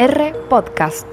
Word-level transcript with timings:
R 0.00 0.32
Podcast. 0.48 1.12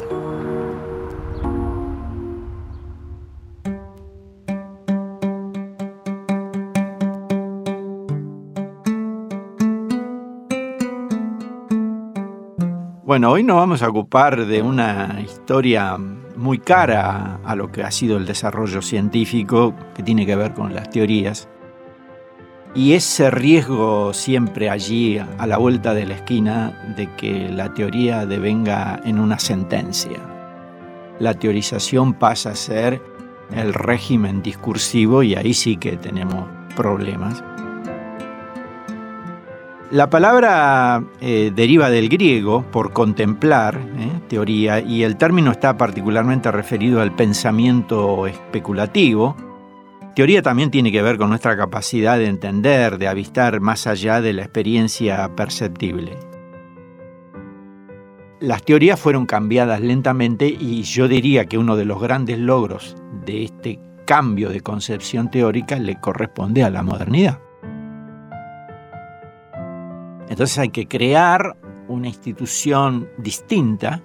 Bueno, 13.04 13.32
hoy 13.32 13.42
nos 13.42 13.56
vamos 13.56 13.82
a 13.82 13.90
ocupar 13.90 14.46
de 14.46 14.62
una 14.62 15.20
historia 15.20 15.98
muy 15.98 16.60
cara 16.60 17.40
a 17.44 17.56
lo 17.56 17.72
que 17.72 17.82
ha 17.82 17.90
sido 17.90 18.18
el 18.18 18.28
desarrollo 18.28 18.84
científico, 18.84 19.74
que 19.96 20.04
tiene 20.04 20.28
que 20.28 20.36
ver 20.36 20.54
con 20.54 20.76
las 20.76 20.92
teorías. 20.92 21.50
Y 22.76 22.92
ese 22.92 23.32
riesgo 23.32 24.14
siempre 24.14 24.70
allí, 24.70 25.18
a 25.18 25.48
la 25.48 25.58
vuelta 25.58 25.94
de 25.94 26.06
la 26.06 26.16
esquina, 26.16 26.78
de 26.98 27.10
que 27.16 27.50
la 27.50 27.74
teoría 27.74 28.26
devenga 28.26 29.00
en 29.06 29.18
una 29.18 29.40
sentencia. 29.40 30.20
La 31.20 31.34
teorización 31.34 32.14
pasa 32.14 32.50
a 32.50 32.56
ser 32.56 33.02
el 33.54 33.74
régimen 33.74 34.42
discursivo 34.44 35.24
y 35.24 35.36
ahí 35.36 35.54
sí 35.54 35.78
que 35.78 35.96
tenemos 35.96 36.50
problemas. 36.76 37.42
La 39.92 40.10
palabra 40.10 41.02
eh, 41.22 41.54
deriva 41.56 41.90
del 41.90 42.10
griego 42.10 42.66
por 42.72 42.92
contemplar, 42.92 43.80
eh, 43.98 44.10
teoría, 44.28 44.82
y 44.82 45.04
el 45.04 45.16
término 45.16 45.52
está 45.52 45.78
particularmente 45.78 46.52
referido 46.52 47.02
al 47.02 47.16
pensamiento 47.16 48.28
especulativo. 48.28 49.38
Teoría 50.16 50.42
también 50.42 50.72
tiene 50.72 50.94
que 50.94 51.02
ver 51.02 51.18
con 51.18 51.28
nuestra 51.28 51.58
capacidad 51.58 52.18
de 52.18 52.28
entender, 52.28 52.98
de 52.98 53.10
avistar 53.10 53.60
más 53.60 53.86
allá 53.86 54.22
de 54.22 54.32
la 54.32 54.44
experiencia 54.44 55.36
perceptible. 55.36 56.18
Las 58.40 58.64
teorías 58.64 58.98
fueron 58.98 59.26
cambiadas 59.26 59.82
lentamente 59.82 60.48
y 60.48 60.84
yo 60.84 61.10
diría 61.10 61.48
que 61.48 61.58
uno 61.58 61.76
de 61.76 61.84
los 61.84 62.02
grandes 62.02 62.40
logros 62.40 62.96
de 63.26 63.44
este 63.44 63.82
cambio 64.06 64.50
de 64.50 64.62
concepción 64.62 65.30
teórica 65.30 65.78
le 65.80 66.00
corresponde 66.00 66.64
a 66.64 66.70
la 66.70 66.82
modernidad. 66.82 67.42
Entonces 70.30 70.58
hay 70.58 70.70
que 70.70 70.88
crear 70.88 71.58
una 71.90 72.08
institución 72.08 73.10
distinta 73.18 74.02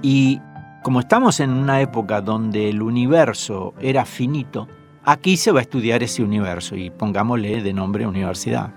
y 0.00 0.40
como 0.84 1.00
estamos 1.00 1.40
en 1.40 1.50
una 1.50 1.80
época 1.80 2.20
donde 2.20 2.68
el 2.68 2.82
universo 2.82 3.74
era 3.80 4.04
finito, 4.04 4.68
aquí 5.04 5.36
se 5.36 5.52
va 5.52 5.60
a 5.60 5.62
estudiar 5.62 6.02
ese 6.02 6.22
universo 6.22 6.76
y 6.76 6.90
pongámosle 6.90 7.62
de 7.62 7.72
nombre 7.72 8.06
universidad. 8.06 8.72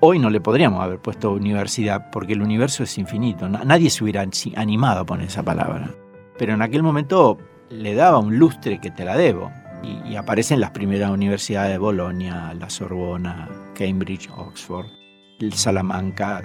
Hoy 0.00 0.18
no 0.18 0.30
le 0.30 0.40
podríamos 0.40 0.82
haber 0.82 0.98
puesto 0.98 1.32
universidad 1.32 2.10
porque 2.10 2.32
el 2.32 2.42
universo 2.42 2.84
es 2.84 2.96
infinito. 2.96 3.48
Nadie 3.48 3.90
se 3.90 4.02
hubiera 4.02 4.24
animado 4.56 5.00
a 5.00 5.06
poner 5.06 5.28
esa 5.28 5.42
palabra. 5.42 5.90
Pero 6.38 6.54
en 6.54 6.62
aquel 6.62 6.82
momento 6.82 7.38
le 7.68 7.94
daba 7.94 8.18
un 8.18 8.38
lustre 8.38 8.80
que 8.80 8.90
te 8.90 9.04
la 9.04 9.16
debo. 9.16 9.50
Y, 9.82 10.16
aparecen 10.16 10.60
las 10.60 10.72
primeras 10.72 11.10
universidades 11.10 11.72
de 11.72 11.78
Bolonia, 11.78 12.52
la 12.54 12.68
Sorbona, 12.68 13.48
Cambridge, 13.74 14.28
Oxford 14.36 15.00
el 15.40 15.52
Salamanca. 15.54 16.42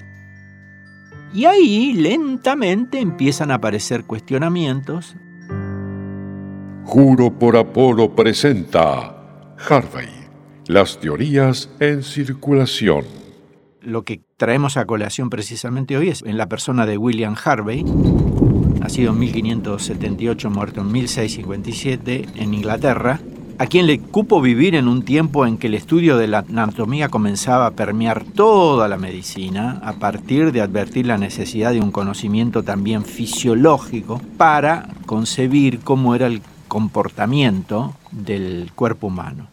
Y 1.34 1.46
ahí 1.46 1.94
lentamente 1.94 3.00
empiezan 3.00 3.52
a 3.52 3.56
aparecer 3.56 4.06
cuestionamientos. 4.06 5.16
Juro 6.86 7.32
por 7.32 7.58
Apolo 7.58 8.16
presenta 8.16 9.16
Harvey, 9.68 10.08
las 10.68 11.00
teorías 11.00 11.68
en 11.80 12.04
circulación. 12.04 13.06
Lo 13.82 14.04
que 14.04 14.22
traemos 14.38 14.78
a 14.78 14.86
colación 14.86 15.32
precisamente 15.32 15.98
hoy 15.98 16.10
es 16.10 16.22
en 16.22 16.38
la 16.38 16.48
persona 16.48 16.86
de 16.86 16.98
William 16.98 17.36
Harvey, 17.44 17.84
nacido 18.80 19.14
en 19.14 19.20
1578, 19.20 20.50
muerto 20.52 20.82
en 20.82 20.92
1657 20.92 22.26
en 22.36 22.54
Inglaterra, 22.54 23.20
a 23.58 23.66
quien 23.66 23.88
le 23.88 24.00
cupo 24.00 24.40
vivir 24.40 24.76
en 24.76 24.88
un 24.88 25.02
tiempo 25.04 25.48
en 25.48 25.58
que 25.58 25.68
el 25.68 25.74
estudio 25.74 26.18
de 26.18 26.28
la 26.28 26.40
anatomía 26.40 27.10
comenzaba 27.10 27.66
a 27.66 27.72
permear 27.72 28.24
toda 28.24 28.88
la 28.88 28.98
medicina, 28.98 29.82
a 29.84 29.94
partir 29.94 30.52
de 30.52 30.62
advertir 30.62 31.08
la 31.08 31.18
necesidad 31.18 31.72
de 31.72 31.82
un 31.82 31.92
conocimiento 31.92 32.62
también 32.62 33.04
fisiológico 33.04 34.22
para 34.38 34.88
concebir 35.08 35.80
cómo 35.80 36.14
era 36.14 36.28
el 36.28 36.42
comportamiento 36.68 37.94
del 38.12 38.72
cuerpo 38.76 39.08
humano. 39.08 39.48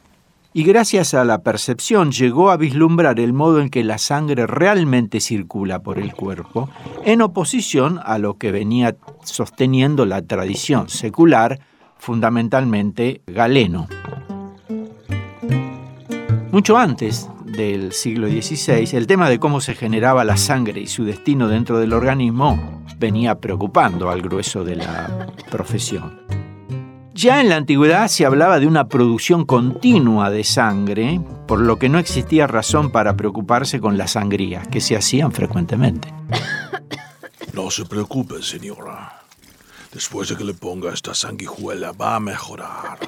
Y 0.54 0.64
gracias 0.64 1.14
a 1.14 1.24
la 1.24 1.38
percepción 1.38 2.12
llegó 2.12 2.50
a 2.50 2.58
vislumbrar 2.58 3.18
el 3.18 3.32
modo 3.32 3.60
en 3.60 3.70
que 3.70 3.82
la 3.84 3.96
sangre 3.96 4.46
realmente 4.46 5.20
circula 5.20 5.78
por 5.78 5.98
el 5.98 6.12
cuerpo, 6.12 6.68
en 7.04 7.22
oposición 7.22 7.98
a 8.04 8.18
lo 8.18 8.36
que 8.36 8.52
venía 8.52 8.96
sosteniendo 9.24 10.04
la 10.04 10.20
tradición 10.20 10.90
secular 10.90 11.60
fundamentalmente 11.98 13.22
galeno. 13.26 13.88
Mucho 16.50 16.76
antes 16.76 17.30
del 17.46 17.92
siglo 17.92 18.28
XVI, 18.28 18.94
el 18.94 19.06
tema 19.06 19.30
de 19.30 19.38
cómo 19.38 19.62
se 19.62 19.74
generaba 19.74 20.22
la 20.22 20.36
sangre 20.36 20.80
y 20.82 20.86
su 20.86 21.04
destino 21.04 21.48
dentro 21.48 21.78
del 21.78 21.94
organismo 21.94 22.82
venía 22.98 23.36
preocupando 23.36 24.10
al 24.10 24.20
grueso 24.20 24.64
de 24.64 24.76
la 24.76 25.28
profesión. 25.50 26.20
Ya 27.14 27.40
en 27.40 27.50
la 27.50 27.56
antigüedad 27.56 28.08
se 28.08 28.24
hablaba 28.24 28.58
de 28.58 28.66
una 28.66 28.88
producción 28.88 29.44
continua 29.44 30.30
de 30.30 30.44
sangre, 30.44 31.20
por 31.46 31.60
lo 31.60 31.78
que 31.78 31.90
no 31.90 31.98
existía 31.98 32.46
razón 32.46 32.90
para 32.90 33.16
preocuparse 33.16 33.80
con 33.80 33.98
las 33.98 34.12
sangrías, 34.12 34.66
que 34.68 34.80
se 34.80 34.96
hacían 34.96 35.30
frecuentemente. 35.32 36.12
No 37.52 37.70
se 37.70 37.84
preocupe, 37.84 38.42
señora. 38.42 39.20
Después 39.92 40.30
de 40.30 40.36
que 40.36 40.44
le 40.44 40.54
ponga 40.54 40.92
esta 40.92 41.14
sanguijuela 41.14 41.92
va 41.92 42.16
a 42.16 42.20
mejorar. 42.20 42.98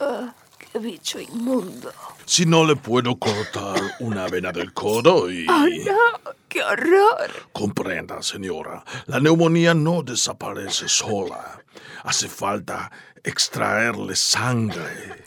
Ah, 0.00 0.34
¡Qué 0.58 0.80
bicho 0.80 1.20
inmundo! 1.20 1.92
Si 2.24 2.44
no 2.44 2.64
le 2.64 2.74
puedo 2.74 3.16
cortar 3.16 3.80
una 4.00 4.26
vena 4.26 4.50
del 4.50 4.72
codo 4.72 5.30
y... 5.30 5.46
¡Oh, 5.48 5.66
no! 5.84 6.32
¡Qué 6.48 6.64
horror! 6.64 7.30
Comprenda, 7.52 8.20
señora, 8.22 8.84
la 9.06 9.20
neumonía 9.20 9.72
no 9.72 10.02
desaparece 10.02 10.88
sola. 10.88 11.62
Hace 12.02 12.28
falta 12.28 12.90
extraerle 13.26 14.16
sangre. 14.16 15.24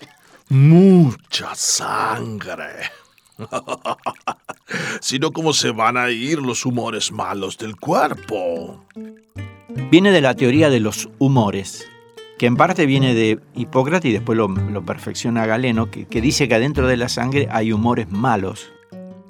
Mucha 0.50 1.54
sangre. 1.54 2.90
si 5.02 5.20
no, 5.20 5.32
¿cómo 5.32 5.54
se 5.54 5.72
van 5.72 5.98
a 5.98 6.10
ir 6.10 6.40
los 6.40 6.66
humores 6.66 7.12
malos 7.12 7.58
del 7.58 7.76
cuerpo? 7.76 8.86
viene 9.92 10.12
de 10.12 10.22
la 10.22 10.36
teoría 10.36 10.70
de 10.70 10.80
los 10.80 11.10
humores, 11.20 11.88
que 12.38 12.46
en 12.46 12.56
parte 12.56 12.86
viene 12.86 13.14
de 13.14 13.40
Hipócrates 13.56 14.10
y 14.10 14.14
después 14.14 14.38
lo, 14.38 14.86
perfecciona 14.86 15.46
Galeno, 15.46 15.90
que, 15.90 16.06
que, 16.06 16.22
dice 16.22 16.48
que 16.48 16.56
adentro 16.56 16.88
de 16.88 16.98
la 16.98 17.10
sangre 17.10 17.48
hay 17.52 17.72
humores 17.72 18.10
malos. 18.10 18.72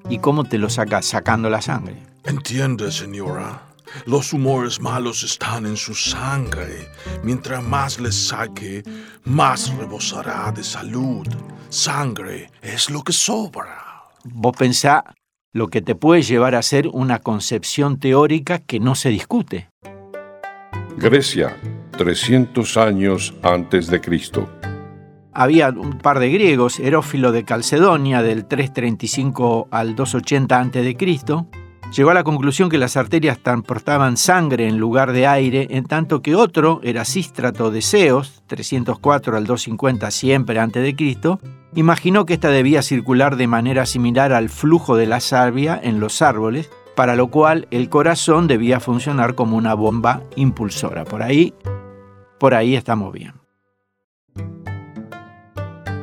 ¿Y 0.09 0.19
cómo 0.19 0.43
te 0.43 0.57
lo 0.57 0.69
saca? 0.69 1.01
Sacando 1.01 1.49
la 1.49 1.61
sangre. 1.61 1.97
Entiende, 2.25 2.91
señora. 2.91 3.68
Los 4.05 4.33
humores 4.33 4.79
malos 4.81 5.23
están 5.23 5.65
en 5.65 5.77
su 5.77 5.93
sangre. 5.93 6.89
Mientras 7.23 7.63
más 7.63 7.99
les 7.99 8.15
saque, 8.15 8.83
más 9.25 9.75
rebosará 9.75 10.51
de 10.51 10.63
salud. 10.63 11.27
Sangre 11.69 12.49
es 12.61 12.89
lo 12.89 13.03
que 13.03 13.13
sobra. 13.13 14.03
Vos 14.23 14.55
pensá 14.57 15.03
lo 15.53 15.67
que 15.67 15.81
te 15.81 15.95
puede 15.95 16.21
llevar 16.21 16.55
a 16.55 16.61
ser 16.61 16.87
una 16.87 17.19
concepción 17.19 17.99
teórica 17.99 18.59
que 18.59 18.79
no 18.79 18.95
se 18.95 19.09
discute. 19.09 19.69
Grecia, 20.97 21.55
300 21.97 22.77
años 22.77 23.33
antes 23.41 23.87
de 23.87 24.01
Cristo. 24.01 24.49
Había 25.33 25.69
un 25.69 25.97
par 25.99 26.19
de 26.19 26.29
griegos, 26.29 26.79
Herófilo 26.79 27.31
de 27.31 27.45
Calcedonia 27.45 28.21
del 28.21 28.45
335 28.45 29.69
al 29.71 29.95
280 29.95 30.59
a.C., 30.59 31.58
llegó 31.91 32.11
a 32.11 32.13
la 32.13 32.23
conclusión 32.23 32.69
que 32.69 32.77
las 32.77 32.97
arterias 32.97 33.39
transportaban 33.39 34.17
sangre 34.17 34.67
en 34.67 34.77
lugar 34.77 35.11
de 35.11 35.27
aire, 35.27 35.67
en 35.71 35.85
tanto 35.85 36.21
que 36.21 36.35
otro, 36.35 36.79
Erasístrato 36.83 37.71
de 37.71 37.81
Ceos, 37.81 38.43
304 38.47 39.35
al 39.35 39.45
250 39.45 40.11
siempre 40.11 40.59
antes 40.59 40.83
de 40.83 40.95
Cristo, 40.95 41.39
imaginó 41.75 42.25
que 42.25 42.33
esta 42.33 42.49
debía 42.49 42.81
circular 42.81 43.35
de 43.35 43.47
manera 43.47 43.85
similar 43.85 44.33
al 44.33 44.49
flujo 44.49 44.95
de 44.95 45.07
la 45.07 45.19
salvia 45.19 45.79
en 45.81 45.99
los 45.99 46.21
árboles 46.21 46.69
para 46.95 47.15
lo 47.15 47.27
cual 47.27 47.65
el 47.71 47.87
corazón 47.87 48.47
debía 48.47 48.81
funcionar 48.81 49.33
como 49.33 49.55
una 49.55 49.73
bomba 49.73 50.21
impulsora. 50.35 51.05
Por 51.05 51.23
ahí, 51.23 51.53
por 52.37 52.53
ahí 52.53 52.75
estamos 52.75 53.13
bien. 53.13 53.35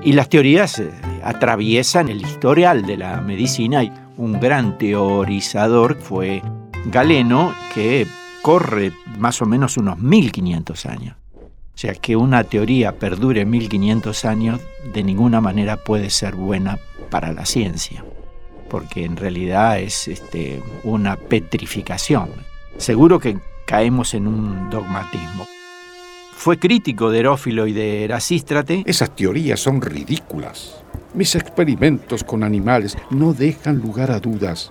Y 0.03 0.13
las 0.13 0.31
teorías 0.31 0.79
eh, 0.79 0.91
atraviesan 1.23 2.09
el 2.09 2.23
historial 2.23 2.87
de 2.87 2.97
la 2.97 3.21
medicina 3.21 3.83
y 3.83 3.93
un 4.17 4.41
gran 4.41 4.79
teorizador 4.79 5.97
fue 5.97 6.43
Galeno, 6.87 7.55
que 7.75 8.07
corre 8.43 8.93
más 9.19 9.43
o 9.43 9.47
menos 9.47 9.77
unos 9.77 9.99
1500 9.99 10.87
años. 10.87 11.17
O 11.35 11.79
sea, 11.79 11.95
que 11.95 12.17
una 12.17 12.45
teoría 12.45 12.93
perdure 12.93 13.45
1500 13.45 14.25
años 14.25 14.61
de 14.95 15.03
ninguna 15.03 15.41
manera 15.41 15.77
puede 15.77 16.11
ser 16.11 16.35
buena 16.35 16.79
para 17.11 17.33
la 17.33 17.45
ciencia 17.45 18.03
porque 18.69 19.05
en 19.05 19.17
realidad 19.17 19.79
es 19.79 20.09
este, 20.09 20.63
una 20.85 21.17
petrificación. 21.17 22.31
Seguro 22.77 23.19
que 23.19 23.39
caemos 23.67 24.15
en 24.15 24.27
un 24.27 24.71
dogmatismo. 24.71 25.47
Fue 26.37 26.59
crítico 26.59 27.11
de 27.11 27.21
Herófilo 27.21 27.67
y 27.67 27.73
de 27.73 28.05
Erasístrate. 28.05 28.85
Esas 28.87 29.17
teorías 29.17 29.59
son 29.59 29.81
ridículas. 29.81 30.77
Mis 31.15 31.35
experimentos 31.35 32.23
con 32.23 32.45
animales 32.45 32.97
no 33.11 33.33
dejan 33.33 33.79
lugar 33.79 34.13
a 34.13 34.21
dudas. 34.21 34.71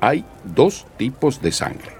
Hay 0.00 0.24
dos 0.44 0.86
tipos 0.96 1.40
de 1.42 1.50
sangre. 1.50 1.90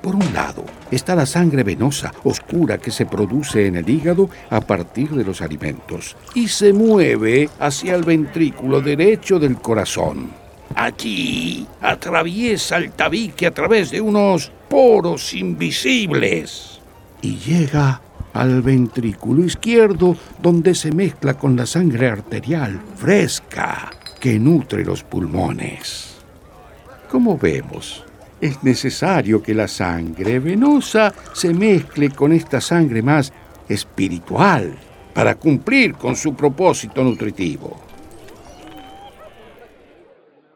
Por 0.00 0.14
un 0.14 0.32
lado 0.34 0.64
está 0.92 1.16
la 1.16 1.26
sangre 1.26 1.64
venosa, 1.64 2.12
oscura, 2.22 2.78
que 2.78 2.92
se 2.92 3.06
produce 3.06 3.66
en 3.66 3.76
el 3.76 3.88
hígado 3.88 4.28
a 4.50 4.60
partir 4.60 5.10
de 5.10 5.24
los 5.24 5.40
alimentos 5.40 6.14
y 6.34 6.46
se 6.46 6.72
mueve 6.72 7.48
hacia 7.58 7.96
el 7.96 8.04
ventrículo 8.04 8.80
derecho 8.80 9.40
del 9.40 9.56
corazón. 9.56 10.30
Allí 10.76 11.66
atraviesa 11.80 12.76
el 12.76 12.92
tabique 12.92 13.46
a 13.46 13.54
través 13.54 13.90
de 13.90 14.00
unos 14.00 14.52
poros 14.68 15.32
invisibles 15.34 16.80
y 17.22 17.36
llega 17.38 18.00
al 18.32 18.62
ventrículo 18.62 19.44
izquierdo 19.44 20.16
donde 20.40 20.74
se 20.74 20.92
mezcla 20.92 21.34
con 21.34 21.56
la 21.56 21.66
sangre 21.66 22.08
arterial 22.08 22.80
fresca 22.96 23.90
que 24.20 24.38
nutre 24.38 24.84
los 24.84 25.02
pulmones. 25.02 26.16
Como 27.10 27.36
vemos, 27.36 28.04
es 28.40 28.62
necesario 28.62 29.42
que 29.42 29.54
la 29.54 29.68
sangre 29.68 30.38
venosa 30.38 31.12
se 31.32 31.52
mezcle 31.52 32.10
con 32.10 32.32
esta 32.32 32.60
sangre 32.60 33.02
más 33.02 33.32
espiritual 33.68 34.74
para 35.14 35.34
cumplir 35.34 35.94
con 35.94 36.16
su 36.16 36.34
propósito 36.34 37.04
nutritivo. 37.04 37.80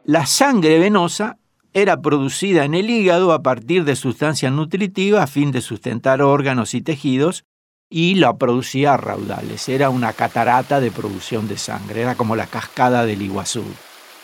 La 0.05 0.25
sangre 0.25 0.79
venosa 0.79 1.39
era 1.73 2.01
producida 2.01 2.65
en 2.65 2.75
el 2.75 2.89
hígado 2.89 3.33
a 3.33 3.43
partir 3.43 3.85
de 3.85 3.97
sustancias 3.97 4.53
nutritivas 4.53 5.25
a 5.25 5.27
fin 5.27 5.53
de 5.53 5.61
sustentar 5.61 6.23
órganos 6.23 6.75
y 6.75 6.81
tejidos 6.81 7.45
y 7.89 8.17
la 8.17 8.37
producía 8.37 8.95
a 8.95 8.97
raudales. 8.97 9.69
Era 9.69 9.91
una 9.91 10.13
catarata 10.13 10.81
de 10.81 10.91
producción 10.91 11.49
de 11.49 11.59
sangre, 11.59 12.03
era 12.03 12.15
como 12.15 12.37
la 12.37 12.47
cascada 12.47 13.07
del 13.07 13.23
Iguazú. 13.23 13.65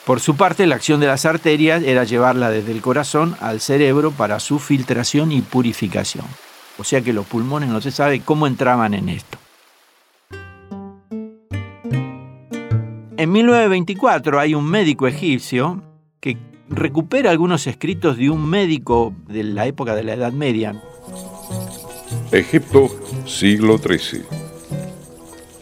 Por 0.04 0.18
su 0.18 0.36
parte, 0.36 0.66
la 0.66 0.74
acción 0.74 0.98
de 0.98 1.06
las 1.06 1.24
arterias 1.26 1.82
era 1.84 2.02
llevarla 2.02 2.50
desde 2.50 2.72
el 2.72 2.80
corazón 2.80 3.36
al 3.40 3.60
cerebro 3.60 4.10
para 4.10 4.40
su 4.40 4.58
filtración 4.58 5.30
y 5.30 5.42
purificación. 5.42 6.26
O 6.78 6.84
sea 6.84 7.02
que 7.02 7.12
los 7.12 7.26
pulmones 7.26 7.68
no 7.68 7.80
se 7.80 7.92
sabe 7.92 8.20
cómo 8.20 8.48
entraban 8.48 8.94
en 8.94 9.08
esto. 9.08 9.38
En 13.16 13.30
1924 13.30 14.40
hay 14.40 14.56
un 14.56 14.64
médico 14.64 15.06
egipcio 15.06 15.80
que 16.18 16.36
recupera 16.68 17.30
algunos 17.30 17.68
escritos 17.68 18.16
de 18.16 18.30
un 18.30 18.48
médico 18.50 19.14
de 19.28 19.44
la 19.44 19.66
época 19.66 19.94
de 19.94 20.02
la 20.02 20.14
Edad 20.14 20.32
Media. 20.32 20.74
Egipto, 22.32 22.88
siglo 23.26 23.76
XIII. 23.76 24.24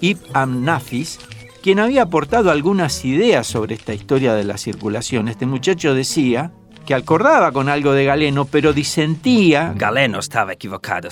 Ibn 0.03 0.23
Amnafis, 0.33 1.19
quien 1.63 1.81
había 1.81 2.03
aportado 2.03 2.53
algunas 2.53 3.05
ideas 3.05 3.49
sobre 3.49 3.75
esta 3.75 3.93
historia 3.93 4.35
de 4.35 4.45
la 4.45 4.57
circulación. 4.57 5.27
Este 5.27 5.47
muchacho 5.47 5.95
decía 5.95 6.53
que 6.87 6.95
acordaba 6.95 7.51
con 7.51 7.69
algo 7.69 7.93
de 7.93 8.05
Galeno, 8.05 8.45
pero 8.45 8.73
disentía. 8.73 9.73
Galeno 9.75 10.21
estaba 10.21 10.53
equivocado. 10.53 11.09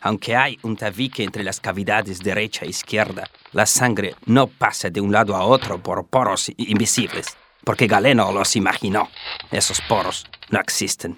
Aunque 0.00 0.34
hay 0.34 0.58
un 0.62 0.76
tabique 0.76 1.22
entre 1.22 1.44
las 1.44 1.60
cavidades 1.60 2.18
derecha 2.18 2.64
e 2.64 2.70
izquierda, 2.70 3.30
la 3.52 3.66
sangre 3.66 4.16
no 4.26 4.48
pasa 4.48 4.90
de 4.90 5.00
un 5.00 5.12
lado 5.12 5.36
a 5.36 5.44
otro 5.44 5.80
por 5.80 6.04
poros 6.08 6.50
invisibles, 6.56 7.36
porque 7.62 7.86
Galeno 7.86 8.32
los 8.32 8.56
imaginó. 8.56 9.08
Esos 9.52 9.80
poros 9.82 10.26
no 10.50 10.58
existen. 10.58 11.16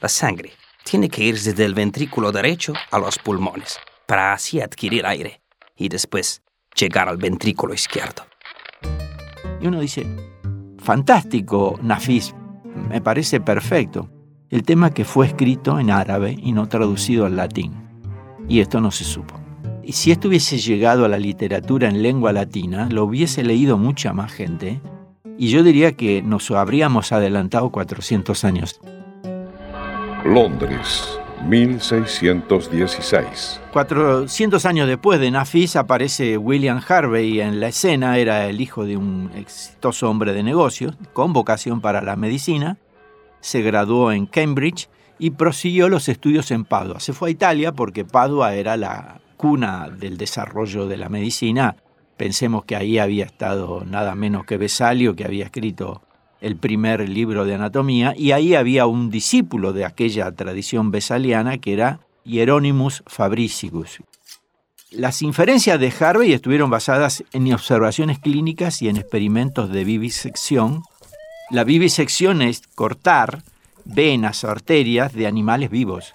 La 0.00 0.08
sangre 0.08 0.54
tiene 0.88 1.10
que 1.10 1.22
ir 1.22 1.38
desde 1.38 1.64
el 1.64 1.74
ventrículo 1.74 2.32
derecho 2.32 2.72
a 2.90 2.98
los 2.98 3.18
pulmones, 3.18 3.78
para 4.06 4.32
así 4.32 4.60
adquirir 4.60 5.04
aire 5.04 5.42
y 5.76 5.90
después 5.90 6.42
llegar 6.74 7.08
al 7.08 7.18
ventrículo 7.18 7.74
izquierdo. 7.74 8.22
Y 9.60 9.66
uno 9.66 9.80
dice, 9.80 10.06
fantástico, 10.78 11.78
Nafis, 11.82 12.34
me 12.88 13.02
parece 13.02 13.40
perfecto. 13.40 14.08
El 14.48 14.62
tema 14.62 14.94
que 14.94 15.04
fue 15.04 15.26
escrito 15.26 15.78
en 15.78 15.90
árabe 15.90 16.34
y 16.40 16.52
no 16.52 16.68
traducido 16.68 17.26
al 17.26 17.36
latín. 17.36 17.74
Y 18.48 18.60
esto 18.60 18.80
no 18.80 18.90
se 18.90 19.04
supo. 19.04 19.38
Y 19.82 19.92
si 19.92 20.10
esto 20.10 20.28
hubiese 20.28 20.56
llegado 20.56 21.04
a 21.04 21.08
la 21.08 21.18
literatura 21.18 21.88
en 21.88 22.02
lengua 22.02 22.32
latina, 22.32 22.88
lo 22.90 23.04
hubiese 23.04 23.42
leído 23.42 23.76
mucha 23.76 24.14
más 24.14 24.32
gente. 24.32 24.80
Y 25.36 25.48
yo 25.48 25.62
diría 25.62 25.92
que 25.92 26.22
nos 26.22 26.50
habríamos 26.50 27.12
adelantado 27.12 27.70
400 27.70 28.44
años. 28.44 28.80
Londres, 30.28 31.18
1616. 31.46 33.60
400 33.72 34.66
años 34.66 34.86
después 34.86 35.18
de 35.20 35.30
Nafis 35.30 35.74
aparece 35.74 36.36
William 36.36 36.82
Harvey 36.86 37.40
en 37.40 37.60
la 37.60 37.68
escena, 37.68 38.18
era 38.18 38.46
el 38.46 38.60
hijo 38.60 38.84
de 38.84 38.98
un 38.98 39.30
exitoso 39.34 40.10
hombre 40.10 40.34
de 40.34 40.42
negocios, 40.42 40.98
con 41.14 41.32
vocación 41.32 41.80
para 41.80 42.02
la 42.02 42.16
medicina, 42.16 42.76
se 43.40 43.62
graduó 43.62 44.12
en 44.12 44.26
Cambridge 44.26 44.90
y 45.18 45.30
prosiguió 45.30 45.88
los 45.88 46.10
estudios 46.10 46.50
en 46.50 46.66
Padua. 46.66 47.00
Se 47.00 47.14
fue 47.14 47.30
a 47.30 47.32
Italia 47.32 47.72
porque 47.72 48.04
Padua 48.04 48.54
era 48.54 48.76
la 48.76 49.22
cuna 49.38 49.88
del 49.88 50.18
desarrollo 50.18 50.88
de 50.88 50.98
la 50.98 51.08
medicina. 51.08 51.76
Pensemos 52.18 52.66
que 52.66 52.76
ahí 52.76 52.98
había 52.98 53.24
estado 53.24 53.82
nada 53.86 54.14
menos 54.14 54.44
que 54.44 54.58
Vesalio, 54.58 55.16
que 55.16 55.24
había 55.24 55.46
escrito 55.46 56.02
el 56.40 56.56
primer 56.56 57.08
libro 57.08 57.44
de 57.44 57.54
anatomía, 57.54 58.14
y 58.16 58.32
ahí 58.32 58.54
había 58.54 58.86
un 58.86 59.10
discípulo 59.10 59.72
de 59.72 59.84
aquella 59.84 60.30
tradición 60.32 60.90
besaliana 60.90 61.58
que 61.58 61.72
era 61.72 62.00
Hieronymus 62.24 63.02
Fabricius. 63.06 63.98
Las 64.90 65.20
inferencias 65.20 65.78
de 65.78 65.92
Harvey 66.00 66.32
estuvieron 66.32 66.70
basadas 66.70 67.22
en 67.32 67.52
observaciones 67.52 68.18
clínicas 68.18 68.80
y 68.80 68.88
en 68.88 68.96
experimentos 68.96 69.70
de 69.70 69.84
vivisección. 69.84 70.82
La 71.50 71.64
vivisección 71.64 72.40
es 72.40 72.62
cortar 72.74 73.42
venas 73.84 74.44
o 74.44 74.50
arterias 74.50 75.12
de 75.12 75.26
animales 75.26 75.70
vivos 75.70 76.14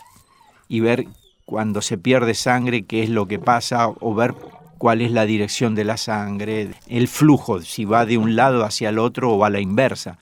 y 0.67 0.79
ver 0.79 1.05
cuando 1.45 1.81
se 1.81 1.97
pierde 1.97 2.33
sangre 2.33 2.85
qué 2.85 3.03
es 3.03 3.09
lo 3.09 3.27
que 3.27 3.37
pasa 3.37 3.89
o 3.89 4.15
ver 4.15 4.33
cuál 4.83 4.99
es 4.99 5.13
la 5.13 5.25
dirección 5.25 5.75
de 5.75 5.85
la 5.85 5.95
sangre, 5.95 6.71
el 6.89 7.07
flujo, 7.07 7.61
si 7.61 7.85
va 7.85 8.05
de 8.05 8.17
un 8.17 8.35
lado 8.35 8.65
hacia 8.65 8.89
el 8.89 8.99
otro 8.99 9.31
o 9.31 9.45
a 9.45 9.49
la 9.49 9.61
inversa. 9.61 10.17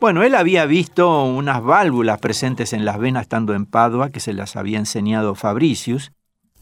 Bueno, 0.00 0.24
él 0.24 0.34
había 0.34 0.66
visto 0.66 1.22
unas 1.22 1.62
válvulas 1.62 2.18
presentes 2.18 2.72
en 2.72 2.84
las 2.84 2.98
venas 2.98 3.22
estando 3.22 3.54
en 3.54 3.64
Padua, 3.64 4.10
que 4.10 4.18
se 4.18 4.32
las 4.32 4.56
había 4.56 4.80
enseñado 4.80 5.36
Fabricius, 5.36 6.10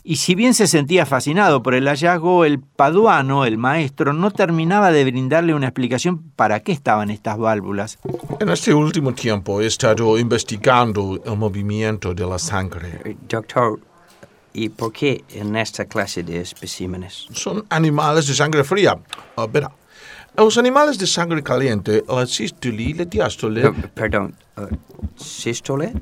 y 0.02 0.16
si 0.16 0.34
bien 0.34 0.52
se 0.52 0.66
sentía 0.66 1.06
fascinado 1.06 1.62
por 1.62 1.72
el 1.72 1.88
hallazgo, 1.88 2.44
el 2.44 2.60
paduano, 2.60 3.46
el 3.46 3.56
maestro, 3.56 4.12
no 4.12 4.30
terminaba 4.30 4.92
de 4.92 5.02
brindarle 5.06 5.54
una 5.54 5.68
explicación 5.68 6.30
para 6.36 6.60
qué 6.60 6.72
estaban 6.72 7.08
estas 7.08 7.38
válvulas. 7.38 7.98
En 8.38 8.50
este 8.50 8.74
último 8.74 9.14
tiempo 9.14 9.62
he 9.62 9.66
estado 9.66 10.18
investigando 10.18 11.18
el 11.24 11.38
movimiento 11.38 12.12
de 12.12 12.26
la 12.26 12.38
sangre. 12.38 13.00
Eh, 13.02 13.16
Doctor, 13.30 13.80
¿y 14.54 14.70
por 14.70 14.92
qué 14.92 15.24
en 15.28 15.56
esta 15.56 15.84
clase 15.84 16.22
de 16.22 16.40
especímenes? 16.40 17.26
Son 17.32 17.66
animales 17.68 18.26
de 18.26 18.34
sangre 18.34 18.64
fría. 18.64 18.96
Ah, 19.36 19.46
verá, 19.46 19.70
los 20.36 20.56
animales 20.56 20.98
de 20.98 21.06
sangre 21.06 21.42
caliente, 21.42 22.02
la 22.08 22.26
sístole 22.26 22.82
y 22.82 22.94
la 22.94 23.04
diástole, 23.04 23.70
perdón, 23.94 24.34
eh, 24.56 24.62
¿sístole? 25.16 25.92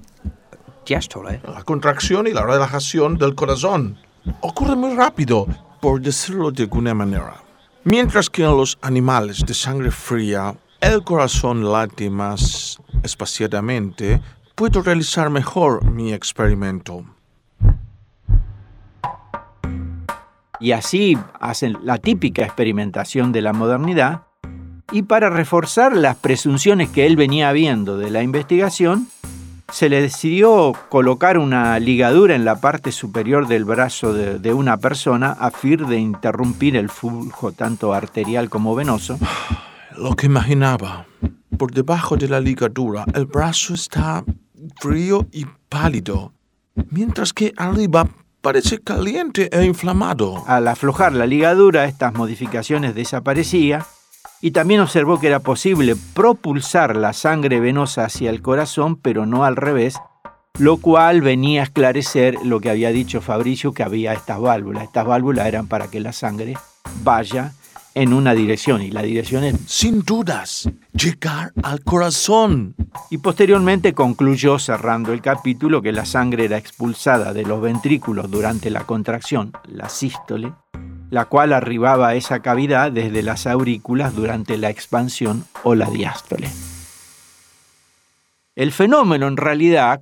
¿Diástole? 0.87 1.41
la 1.47 1.63
contracción 1.65 2.27
y 2.27 2.33
la 2.33 2.45
relajación 2.45 3.17
del 3.17 3.35
corazón, 3.35 3.99
ocurre 4.41 4.77
muy 4.77 4.95
rápido, 4.95 5.47
por 5.81 6.01
decirlo 6.01 6.51
de 6.51 6.65
alguna 6.65 6.95
manera. 6.95 7.43
Mientras 7.85 8.31
que 8.31 8.43
en 8.43 8.57
los 8.57 8.79
animales 8.81 9.45
de 9.47 9.55
sangre 9.55 9.91
fría, 9.91 10.55
el 10.81 11.03
corazón 11.05 11.71
late 11.71 12.11
más 12.11 12.79
espaciadamente, 13.03 14.21
puedo 14.55 14.83
realizar 14.83 15.31
mejor 15.31 15.85
mi 15.85 16.13
experimento. 16.13 17.05
Y 20.63 20.71
así 20.71 21.19
hacen 21.41 21.77
la 21.83 21.99
típica 21.99 22.45
experimentación 22.45 23.33
de 23.33 23.43
la 23.43 23.53
modernidad. 23.53 24.23
Y 24.93 25.03
para 25.03 25.29
reforzar 25.29 25.97
las 25.97 26.17
presunciones 26.17 26.89
que 26.89 27.05
él 27.05 27.17
venía 27.17 27.51
viendo 27.51 27.99
de 27.99 28.11
la 28.11 28.23
investigación, 28.23 29.09
se 29.73 29.89
le 29.89 30.01
decidió 30.01 30.73
colocar 30.89 31.37
una 31.37 31.81
ligadura 31.81 32.37
en 32.37 32.45
la 32.45 32.61
parte 32.61 32.93
superior 32.93 33.49
del 33.49 33.65
brazo 33.65 34.15
de, 34.15 34.39
de 34.39 34.53
una 34.55 34.77
persona 34.77 35.33
a 35.33 35.51
fin 35.51 35.89
de 35.89 35.99
interrumpir 35.99 36.77
el 36.77 36.91
flujo 36.91 37.51
tanto 37.51 37.93
arterial 37.93 38.49
como 38.49 38.77
venoso. 38.77 39.19
Lo 39.97 40.15
que 40.15 40.27
imaginaba. 40.27 41.07
Por 41.59 41.73
debajo 41.73 42.17
de 42.17 42.29
la 42.29 42.41
ligadura, 42.41 43.05
el 43.15 43.27
brazo 43.27 43.75
está 43.75 44.25
frío 44.81 45.27
y 45.33 45.45
pálido, 45.69 46.33
mientras 46.91 47.33
que 47.33 47.53
arriba 47.57 48.09
parece 48.43 48.81
caliente 48.81 49.49
e 49.53 49.65
inflamado. 49.65 50.45
Al 50.47 50.69
aflojar 50.69 51.15
la 51.15 51.27
ligadura, 51.27 51.87
estas 51.87 52.13
modificaciones 52.13 52.95
desaparecían 52.95 53.85
y 54.43 54.51
también 54.51 54.81
observó 54.81 55.21
que 55.21 55.29
era 55.29 55.41
posible 55.41 55.97
propulsar 56.15 56.97
la 56.97 57.13
sangre 57.13 57.61
venosa 57.61 58.05
hacia 58.05 58.29
el 58.29 58.43
corazón, 58.43 58.97
pero 58.97 59.25
no 59.25 59.45
al 59.45 59.57
revés, 59.57 59.99
lo 60.59 60.79
cual 60.79 61.23
venía 61.23 61.61
a 61.61 61.65
esclarecer 61.65 62.37
lo 62.45 62.61
que 62.61 62.69
había 62.69 62.91
dicho 62.91 63.21
Fabricio, 63.21 63.73
que 63.73 63.85
había 63.85 64.13
estas 64.13 64.41
válvulas. 64.41 64.83
Estas 64.83 65.07
válvulas 65.07 65.47
eran 65.47 65.69
para 65.69 65.89
que 65.89 66.01
la 66.01 66.13
sangre 66.13 66.59
vaya 67.05 67.53
en 67.95 68.13
una 68.13 68.35
dirección 68.35 68.83
y 68.83 68.91
la 68.91 69.03
dirección 69.03 69.45
es... 69.45 69.57
Sin 69.67 70.03
dudas, 70.03 70.69
llegar 70.93 71.53
al 71.63 71.83
corazón. 71.83 72.75
Y 73.11 73.19
posteriormente 73.19 73.93
concluyó 73.93 74.59
cerrando 74.59 75.13
el 75.13 75.21
capítulo 75.21 75.83
que 75.83 75.93
la 75.93 76.05
sangre 76.05 76.47
era 76.47 76.59
expulsada 76.59 77.33
de 77.33 77.45
los 77.45 77.61
ventrículos 77.61 78.31
durante 78.31 78.71
la 78.71 78.85
contracción, 78.85 79.53
la 79.67 79.89
sístole, 79.89 80.53
la 81.11 81.27
cual 81.27 81.53
arribaba 81.53 82.09
a 82.09 82.15
esa 82.15 82.41
cavidad 82.41 82.91
desde 82.91 83.23
las 83.23 83.47
aurículas 83.47 84.15
durante 84.15 84.57
la 84.57 84.71
expansión 84.71 85.45
o 85.63 85.75
la 85.75 85.91
diástole. 85.91 86.49
El 88.55 88.73
fenómeno 88.73 89.29
en 89.29 89.37
realidad, 89.37 90.01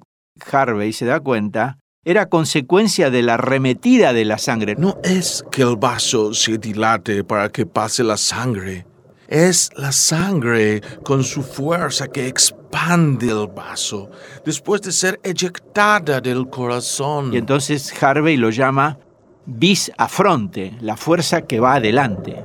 Harvey 0.50 0.92
se 0.92 1.06
da 1.06 1.20
cuenta, 1.20 1.78
era 2.02 2.30
consecuencia 2.30 3.10
de 3.10 3.22
la 3.22 3.36
remetida 3.36 4.14
de 4.14 4.24
la 4.24 4.38
sangre. 4.38 4.74
No 4.76 4.96
es 5.04 5.44
que 5.50 5.62
el 5.62 5.76
vaso 5.76 6.32
se 6.32 6.56
dilate 6.56 7.24
para 7.24 7.50
que 7.50 7.66
pase 7.66 8.02
la 8.02 8.16
sangre. 8.16 8.86
Es 9.28 9.70
la 9.76 9.92
sangre 9.92 10.80
con 11.04 11.22
su 11.22 11.42
fuerza 11.42 12.08
que 12.08 12.26
expande 12.26 13.28
el 13.28 13.48
vaso 13.48 14.10
después 14.44 14.80
de 14.80 14.92
ser 14.92 15.20
eyectada 15.22 16.20
del 16.22 16.48
corazón. 16.48 17.34
Y 17.34 17.36
entonces 17.36 17.92
Harvey 18.02 18.38
lo 18.38 18.48
llama 18.48 18.98
bis 19.44 19.92
a 19.98 20.08
fronte, 20.08 20.76
la 20.80 20.96
fuerza 20.96 21.42
que 21.42 21.60
va 21.60 21.74
adelante. 21.74 22.42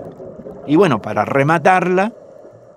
Y 0.67 0.75
bueno, 0.75 1.01
para 1.01 1.23
rematarla, 1.23 2.13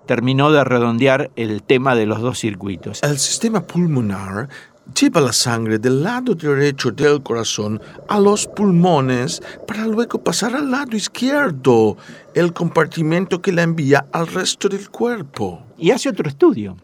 terminó 0.06 0.52
de 0.52 0.62
redondear 0.62 1.30
el 1.36 1.62
tema 1.62 1.94
de 1.94 2.06
los 2.06 2.20
dos 2.20 2.38
circuitos. 2.38 3.02
El 3.02 3.18
sistema 3.18 3.66
pulmonar 3.66 4.48
lleva 4.94 5.20
la 5.20 5.32
sangre 5.32 5.78
del 5.78 6.02
lado 6.02 6.34
derecho 6.34 6.90
del 6.90 7.22
corazón 7.22 7.80
a 8.08 8.18
los 8.18 8.46
pulmones 8.46 9.42
para 9.66 9.86
luego 9.86 10.22
pasar 10.22 10.54
al 10.54 10.70
lado 10.70 10.96
izquierdo, 10.96 11.96
el 12.34 12.52
compartimento 12.52 13.40
que 13.40 13.52
la 13.52 13.62
envía 13.62 14.06
al 14.12 14.26
resto 14.26 14.68
del 14.68 14.88
cuerpo. 14.90 15.62
Y 15.76 15.90
hace 15.90 16.08
otro 16.08 16.28
estudio. 16.28 16.76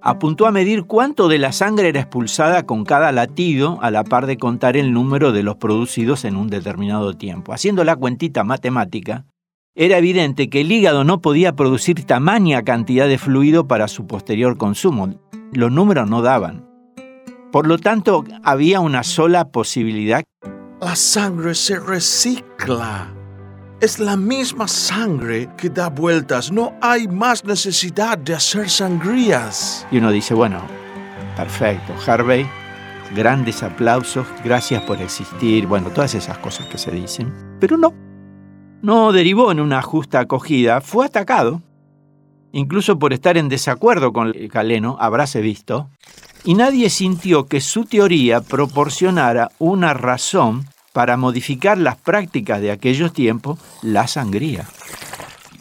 Apuntó 0.00 0.46
a 0.46 0.52
medir 0.52 0.84
cuánto 0.84 1.28
de 1.28 1.38
la 1.38 1.52
sangre 1.52 1.88
era 1.88 2.00
expulsada 2.00 2.64
con 2.64 2.84
cada 2.84 3.10
latido 3.12 3.78
a 3.82 3.90
la 3.90 4.04
par 4.04 4.26
de 4.26 4.36
contar 4.36 4.76
el 4.76 4.92
número 4.92 5.32
de 5.32 5.42
los 5.42 5.56
producidos 5.56 6.24
en 6.24 6.36
un 6.36 6.48
determinado 6.48 7.14
tiempo. 7.14 7.52
Haciendo 7.52 7.82
la 7.82 7.96
cuentita 7.96 8.44
matemática, 8.44 9.24
era 9.74 9.98
evidente 9.98 10.48
que 10.48 10.62
el 10.62 10.72
hígado 10.72 11.04
no 11.04 11.20
podía 11.20 11.54
producir 11.54 12.04
tamaña 12.04 12.62
cantidad 12.62 13.08
de 13.08 13.18
fluido 13.18 13.66
para 13.66 13.88
su 13.88 14.06
posterior 14.06 14.56
consumo 14.56 15.14
los 15.52 15.72
números 15.72 16.08
no 16.08 16.22
daban. 16.22 16.66
Por 17.52 17.66
lo 17.66 17.78
tanto, 17.78 18.24
había 18.42 18.80
una 18.80 19.02
sola 19.02 19.48
posibilidad. 19.48 20.22
La 20.80 20.94
sangre 20.94 21.54
se 21.54 21.78
recicla. 21.78 23.08
Es 23.80 23.98
la 23.98 24.16
misma 24.16 24.68
sangre 24.68 25.48
que 25.56 25.70
da 25.70 25.88
vueltas. 25.88 26.52
No 26.52 26.74
hay 26.82 27.08
más 27.08 27.44
necesidad 27.44 28.18
de 28.18 28.34
hacer 28.34 28.68
sangrías. 28.68 29.86
Y 29.90 29.98
uno 29.98 30.10
dice, 30.10 30.34
bueno, 30.34 30.60
perfecto, 31.36 31.94
Harvey, 32.06 32.46
grandes 33.14 33.62
aplausos, 33.62 34.26
gracias 34.44 34.82
por 34.82 35.00
existir, 35.00 35.66
bueno, 35.66 35.90
todas 35.90 36.14
esas 36.14 36.38
cosas 36.38 36.66
que 36.66 36.76
se 36.76 36.90
dicen. 36.90 37.32
Pero 37.60 37.76
no, 37.76 37.94
no 38.82 39.12
derivó 39.12 39.52
en 39.52 39.60
una 39.60 39.80
justa 39.80 40.20
acogida, 40.20 40.80
fue 40.80 41.06
atacado 41.06 41.62
incluso 42.52 42.98
por 42.98 43.12
estar 43.12 43.36
en 43.36 43.48
desacuerdo 43.48 44.12
con 44.12 44.32
Galeno, 44.48 44.96
habráse 45.00 45.40
visto, 45.40 45.88
y 46.44 46.54
nadie 46.54 46.90
sintió 46.90 47.46
que 47.46 47.60
su 47.60 47.84
teoría 47.84 48.40
proporcionara 48.40 49.50
una 49.58 49.94
razón 49.94 50.66
para 50.92 51.16
modificar 51.16 51.78
las 51.78 51.96
prácticas 51.96 52.60
de 52.60 52.70
aquellos 52.70 53.12
tiempos, 53.12 53.58
la 53.82 54.06
sangría. 54.08 54.66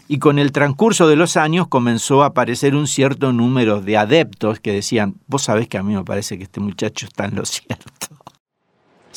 Y 0.08 0.20
con 0.20 0.40
el 0.40 0.52
transcurso 0.52 1.08
de 1.08 1.18
los 1.18 1.36
años 1.36 1.68
comenzó 1.68 2.24
a 2.24 2.28
aparecer 2.28 2.76
un 2.76 2.88
cierto 2.88 3.34
número 3.34 3.82
de 3.82 3.98
adeptos 3.98 4.60
que 4.60 4.72
decían, 4.72 5.16
vos 5.28 5.44
sabés 5.44 5.68
que 5.68 5.78
a 5.78 5.84
mí 5.84 5.94
me 5.94 6.04
parece 6.06 6.38
que 6.38 6.46
este 6.46 6.62
muchacho 6.62 7.06
está 7.08 7.26
en 7.26 7.36
lo 7.36 7.46
cierto. 7.46 7.92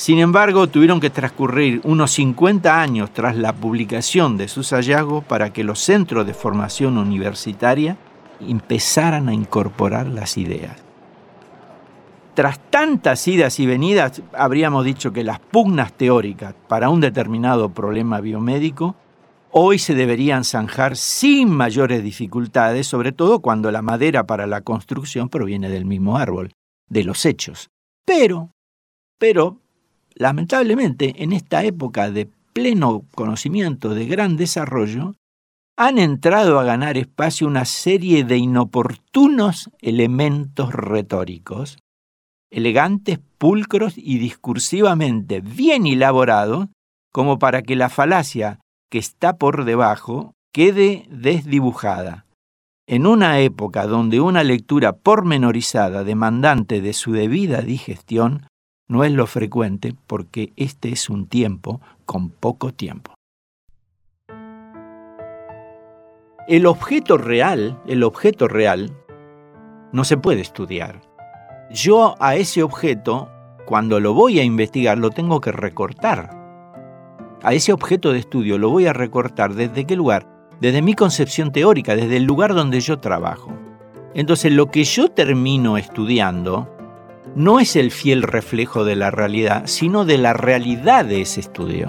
Sin 0.00 0.18
embargo, 0.18 0.66
tuvieron 0.66 0.98
que 0.98 1.10
transcurrir 1.10 1.82
unos 1.84 2.12
50 2.12 2.80
años 2.80 3.12
tras 3.12 3.36
la 3.36 3.52
publicación 3.52 4.38
de 4.38 4.48
sus 4.48 4.70
hallazgos 4.70 5.22
para 5.24 5.52
que 5.52 5.62
los 5.62 5.78
centros 5.78 6.26
de 6.26 6.32
formación 6.32 6.96
universitaria 6.96 7.98
empezaran 8.40 9.28
a 9.28 9.34
incorporar 9.34 10.06
las 10.06 10.38
ideas. 10.38 10.82
Tras 12.32 12.58
tantas 12.70 13.28
idas 13.28 13.60
y 13.60 13.66
venidas, 13.66 14.22
habríamos 14.32 14.86
dicho 14.86 15.12
que 15.12 15.22
las 15.22 15.38
pugnas 15.38 15.92
teóricas 15.92 16.54
para 16.66 16.88
un 16.88 17.02
determinado 17.02 17.68
problema 17.68 18.22
biomédico 18.22 18.96
hoy 19.50 19.78
se 19.78 19.94
deberían 19.94 20.44
zanjar 20.44 20.96
sin 20.96 21.50
mayores 21.50 22.02
dificultades, 22.02 22.86
sobre 22.86 23.12
todo 23.12 23.40
cuando 23.40 23.70
la 23.70 23.82
madera 23.82 24.26
para 24.26 24.46
la 24.46 24.62
construcción 24.62 25.28
proviene 25.28 25.68
del 25.68 25.84
mismo 25.84 26.16
árbol, 26.16 26.52
de 26.88 27.04
los 27.04 27.26
hechos. 27.26 27.68
Pero, 28.06 28.54
pero, 29.18 29.60
lamentablemente, 30.14 31.22
en 31.22 31.32
esta 31.32 31.64
época 31.64 32.10
de 32.10 32.28
pleno 32.52 33.04
conocimiento, 33.14 33.94
de 33.94 34.06
gran 34.06 34.36
desarrollo, 34.36 35.14
han 35.76 35.98
entrado 35.98 36.58
a 36.58 36.64
ganar 36.64 36.98
espacio 36.98 37.46
una 37.46 37.64
serie 37.64 38.24
de 38.24 38.36
inoportunos 38.36 39.70
elementos 39.80 40.74
retóricos, 40.74 41.78
elegantes, 42.50 43.18
pulcros 43.38 43.94
y 43.96 44.18
discursivamente 44.18 45.40
bien 45.40 45.86
elaborados, 45.86 46.66
como 47.12 47.38
para 47.38 47.62
que 47.62 47.76
la 47.76 47.88
falacia 47.88 48.60
que 48.90 48.98
está 48.98 49.36
por 49.36 49.64
debajo 49.64 50.34
quede 50.52 51.06
desdibujada. 51.08 52.26
En 52.86 53.06
una 53.06 53.38
época 53.38 53.86
donde 53.86 54.20
una 54.20 54.42
lectura 54.42 54.92
pormenorizada 54.92 56.02
demandante 56.02 56.80
de 56.80 56.92
su 56.92 57.12
debida 57.12 57.62
digestión 57.62 58.46
no 58.90 59.04
es 59.04 59.12
lo 59.12 59.28
frecuente 59.28 59.94
porque 60.08 60.52
este 60.56 60.88
es 60.88 61.08
un 61.08 61.28
tiempo 61.28 61.80
con 62.06 62.28
poco 62.28 62.72
tiempo. 62.72 63.14
El 66.48 66.66
objeto 66.66 67.16
real, 67.16 67.80
el 67.86 68.02
objeto 68.02 68.48
real, 68.48 68.90
no 69.92 70.02
se 70.02 70.16
puede 70.16 70.40
estudiar. 70.40 71.02
Yo 71.70 72.16
a 72.18 72.34
ese 72.34 72.64
objeto, 72.64 73.30
cuando 73.64 74.00
lo 74.00 74.12
voy 74.12 74.40
a 74.40 74.42
investigar, 74.42 74.98
lo 74.98 75.10
tengo 75.10 75.40
que 75.40 75.52
recortar. 75.52 76.36
A 77.44 77.54
ese 77.54 77.72
objeto 77.72 78.12
de 78.12 78.18
estudio 78.18 78.58
lo 78.58 78.70
voy 78.70 78.86
a 78.86 78.92
recortar 78.92 79.54
desde 79.54 79.84
qué 79.84 79.94
lugar? 79.94 80.26
Desde 80.60 80.82
mi 80.82 80.94
concepción 80.94 81.52
teórica, 81.52 81.94
desde 81.94 82.16
el 82.16 82.24
lugar 82.24 82.54
donde 82.54 82.80
yo 82.80 82.98
trabajo. 82.98 83.52
Entonces 84.14 84.52
lo 84.52 84.66
que 84.72 84.82
yo 84.82 85.12
termino 85.12 85.78
estudiando 85.78 86.79
no 87.34 87.60
es 87.60 87.76
el 87.76 87.90
fiel 87.90 88.22
reflejo 88.22 88.84
de 88.84 88.96
la 88.96 89.10
realidad, 89.10 89.64
sino 89.66 90.04
de 90.04 90.18
la 90.18 90.32
realidad 90.32 91.04
de 91.04 91.20
ese 91.20 91.40
estudio. 91.40 91.88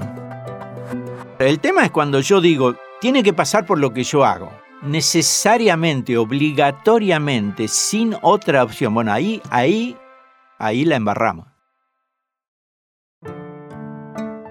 El 1.40 1.60
tema 1.60 1.84
es 1.84 1.92
cuando 1.92 2.20
yo 2.20 2.42
digo, 2.42 2.76
tiene 3.00 3.24
que 3.24 3.34
pasar 3.34 3.66
por 3.66 3.80
lo 3.80 3.94
que 3.94 4.04
yo 4.04 4.24
hago, 4.24 4.52
necesariamente, 4.84 6.18
obligatoriamente, 6.18 7.68
sin 7.68 8.16
otra 8.22 8.64
opción. 8.64 8.94
Bueno, 8.94 9.12
ahí, 9.12 9.42
ahí, 9.50 9.98
ahí 10.60 10.86
la 10.86 10.98
embarramos. 10.98 11.48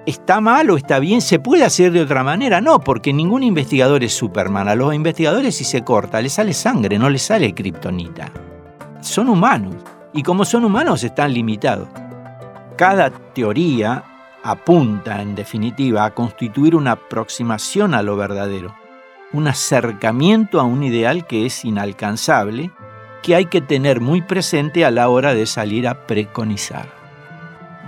¿Está 0.07 0.41
mal 0.41 0.71
o 0.71 0.77
está 0.77 0.99
bien? 0.99 1.21
¿Se 1.21 1.39
puede 1.39 1.63
hacer 1.63 1.93
de 1.93 2.01
otra 2.01 2.25
manera? 2.25 2.61
No, 2.61 2.81
porque 2.81 3.13
ningún 3.13 3.45
investigador 3.45 4.03
es 4.03 4.13
Superman. 4.13 4.67
A 4.67 4.75
los 4.75 4.93
investigadores 4.93 5.55
si 5.55 5.63
se 5.63 5.85
corta, 5.85 6.21
les 6.21 6.33
sale 6.33 6.53
sangre, 6.53 6.99
no 6.99 7.09
les 7.09 7.23
sale 7.23 7.55
kriptonita. 7.55 8.33
Son 9.01 9.29
humanos 9.29 9.77
y 10.13 10.23
como 10.23 10.45
son 10.45 10.65
humanos 10.65 11.05
están 11.05 11.33
limitados. 11.33 11.89
Cada 12.77 13.11
teoría 13.11 14.05
apunta, 14.43 15.21
en 15.21 15.35
definitiva, 15.35 16.05
a 16.05 16.15
constituir 16.15 16.75
una 16.75 16.93
aproximación 16.93 17.95
a 17.95 18.03
lo 18.03 18.17
verdadero, 18.17 18.75
un 19.33 19.49
acercamiento 19.49 20.61
a 20.61 20.65
un 20.65 20.83
ideal 20.83 21.27
que 21.27 21.47
es 21.47 21.65
inalcanzable, 21.65 22.71
que 23.23 23.35
hay 23.35 23.47
que 23.47 23.61
tener 23.61 24.01
muy 24.01 24.23
presente 24.23 24.85
a 24.85 24.91
la 24.91 25.09
hora 25.09 25.35
de 25.35 25.47
salir 25.47 25.87
a 25.87 26.07
preconizar. 26.07 26.89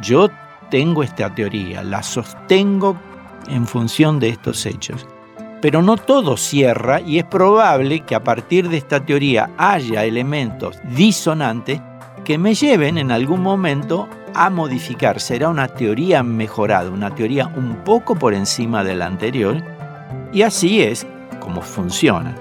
Yo 0.03 0.29
tengo 0.71 1.03
esta 1.03 1.35
teoría, 1.35 1.83
la 1.83 2.03
sostengo 2.03 2.97
en 3.49 3.67
función 3.67 4.21
de 4.21 4.29
estos 4.29 4.67
hechos. 4.67 5.07
Pero 5.61 5.81
no 5.81 5.97
todo 5.97 6.37
cierra 6.37 7.01
y 7.01 7.19
es 7.19 7.25
probable 7.25 8.01
que 8.01 8.15
a 8.15 8.25
partir 8.25 8.69
de 8.69 8.79
esta 8.79 9.05
teoría 9.05 9.51
haya 9.57 10.05
elementos 10.05 10.79
disonantes 10.97 11.81
que 12.25 12.39
me 12.39 12.55
lleven 12.55 12.99
en 12.99 13.11
algún 13.11 13.43
momento 13.43 14.09
a 14.35 14.51
modificar. 14.51 15.21
Será 15.21 15.49
una 15.49 15.69
teoría 15.69 16.23
mejorada, 16.23 16.91
una 16.91 17.15
teoría 17.15 17.47
un 17.57 17.77
poco 17.85 18.15
por 18.15 18.35
encima 18.35 18.85
de 18.85 18.95
la 18.95 19.07
anterior, 19.07 19.63
y 20.33 20.43
así 20.43 20.83
es 20.83 21.07
como 21.41 21.61
funciona. 21.63 22.35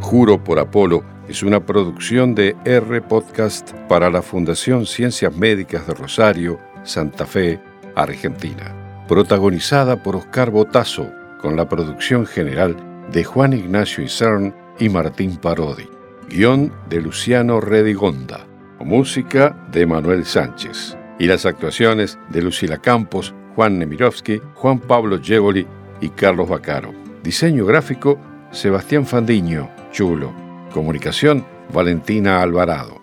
Juro 0.00 0.42
por 0.42 0.58
Apolo 0.58 1.04
es 1.28 1.42
una 1.42 1.66
producción 1.66 2.34
de 2.34 2.56
R 2.64 3.02
Podcast 3.02 3.72
para 3.88 4.08
la 4.08 4.22
Fundación 4.22 4.86
Ciencias 4.86 5.36
Médicas 5.36 5.86
de 5.86 5.92
Rosario, 5.92 6.58
Santa 6.82 7.26
Fe, 7.26 7.60
Argentina. 7.94 9.04
Protagonizada 9.06 10.02
por 10.02 10.16
Oscar 10.16 10.50
Botazo, 10.50 11.10
con 11.42 11.56
la 11.56 11.68
producción 11.68 12.24
general 12.24 12.87
de 13.12 13.24
Juan 13.24 13.52
Ignacio 13.52 14.04
Isern 14.04 14.54
y 14.78 14.88
Martín 14.88 15.36
Parodi. 15.36 15.88
Guión 16.28 16.72
de 16.88 17.00
Luciano 17.00 17.60
Redigonda. 17.60 18.46
Música 18.80 19.66
de 19.72 19.86
Manuel 19.86 20.24
Sánchez. 20.24 20.96
Y 21.18 21.26
las 21.26 21.46
actuaciones 21.46 22.18
de 22.28 22.42
Lucila 22.42 22.78
Campos, 22.78 23.34
Juan 23.56 23.78
Nemirovsky, 23.78 24.40
Juan 24.54 24.78
Pablo 24.78 25.18
Jevoli 25.22 25.66
y 26.00 26.10
Carlos 26.10 26.48
Bacaro. 26.48 26.92
Diseño 27.22 27.66
gráfico, 27.66 28.20
Sebastián 28.52 29.04
Fandiño, 29.04 29.70
Chulo. 29.90 30.32
Comunicación, 30.72 31.44
Valentina 31.72 32.42
Alvarado. 32.42 33.00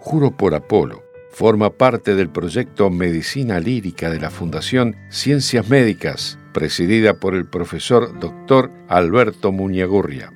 Juro 0.00 0.30
por 0.30 0.54
Apolo. 0.54 1.04
Forma 1.30 1.70
parte 1.70 2.16
del 2.16 2.30
proyecto 2.30 2.90
Medicina 2.90 3.60
Lírica 3.60 4.10
de 4.10 4.18
la 4.18 4.30
Fundación 4.30 4.96
Ciencias 5.10 5.68
Médicas, 5.68 6.39
presidida 6.52 7.14
por 7.14 7.34
el 7.34 7.46
profesor 7.46 8.18
Dr. 8.18 8.70
Alberto 8.88 9.52
Muñagurria. 9.52 10.32